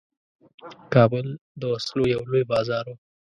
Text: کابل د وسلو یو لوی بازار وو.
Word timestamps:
کابل 0.93 1.27
د 1.59 1.61
وسلو 1.71 2.03
یو 2.13 2.21
لوی 2.29 2.43
بازار 2.51 2.83
وو. 2.87 2.95